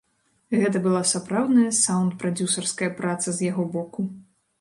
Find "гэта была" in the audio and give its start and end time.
0.61-1.01